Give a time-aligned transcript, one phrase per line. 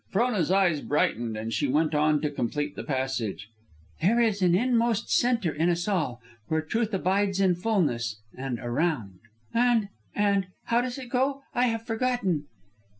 [0.09, 3.51] '"Frona's eyes brightened, and she went on to complete the passage:
[4.01, 9.19] "'There is an inmost centre in us all, Where truth abides in fulness; and around.'
[9.53, 11.43] "And and how does it go?
[11.53, 12.45] I have forgotten."